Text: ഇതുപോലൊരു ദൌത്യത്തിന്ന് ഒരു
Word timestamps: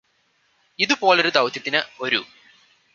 ഇതുപോലൊരു 0.79 1.29
ദൌത്യത്തിന്ന് 1.29 1.81
ഒരു 1.99 2.21